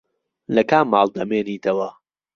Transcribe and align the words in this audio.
لە 0.55 0.63
کام 0.69 0.85
ماڵ 0.93 1.07
دەمێنیتەوە؟ 1.15 1.89